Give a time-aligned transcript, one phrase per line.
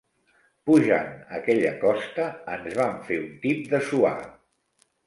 [0.69, 4.19] Pujant aquella costa, ens vam fer un tip de suar.